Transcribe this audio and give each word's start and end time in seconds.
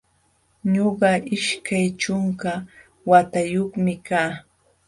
Ñuqa 0.73 1.09
ishkay 1.35 1.85
ćhunka 2.01 2.51
watayuqmi 3.09 3.93
kaa 4.07 4.31